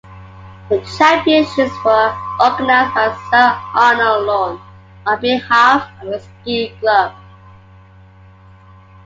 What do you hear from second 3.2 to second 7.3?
Sir Arnold Lunn on behalf of the Ski Club.